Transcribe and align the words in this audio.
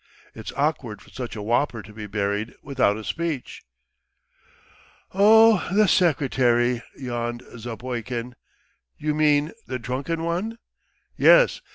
It's 0.33 0.51
awkward 0.53 0.99
for 0.99 1.11
such 1.11 1.35
a 1.35 1.43
whopper 1.43 1.83
to 1.83 1.93
be 1.93 2.07
buried 2.07 2.55
without 2.63 2.97
a 2.97 3.03
speech." 3.03 3.61
"Oh, 5.13 5.69
the 5.71 5.85
secretary!" 5.87 6.81
yawned 6.97 7.43
Zapoikin. 7.55 8.33
"You 8.97 9.13
mean 9.13 9.51
the 9.67 9.77
drunken 9.77 10.23
one?" 10.23 10.57
"Yes. 11.17 11.61